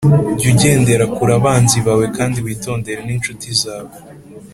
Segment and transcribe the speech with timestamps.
[0.39, 3.93] Jya ugendera kure abanzi bawe, kandi witondere n’incuti zawe